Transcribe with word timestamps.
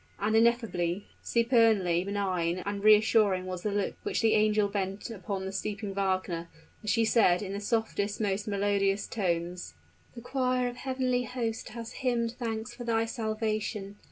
And 0.17 0.35
ineffably 0.35 1.05
supernally 1.23 2.03
benign 2.03 2.63
and 2.65 2.83
reassuring 2.83 3.45
was 3.45 3.61
the 3.61 3.69
look 3.71 3.93
which 4.01 4.21
the 4.21 4.33
angel 4.33 4.67
bent 4.67 5.11
upon 5.11 5.45
the 5.45 5.51
sleeping 5.51 5.93
Wagner, 5.93 6.49
as 6.83 6.89
she 6.89 7.05
said 7.05 7.43
in 7.43 7.53
the 7.53 7.59
softest, 7.61 8.19
most 8.19 8.47
melodious 8.47 9.05
tones, 9.05 9.75
"The 10.15 10.21
choir 10.21 10.67
of 10.67 10.73
the 10.73 10.79
heavenly 10.79 11.23
host 11.25 11.69
has 11.69 11.91
hymned 11.91 12.31
thanks 12.39 12.73
for 12.73 12.83
thy 12.83 13.05
salvation! 13.05 13.97